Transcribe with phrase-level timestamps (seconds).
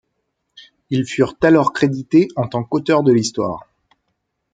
[0.89, 3.67] Ils furent alors crédités en tant qu'auteurs de l'histoire.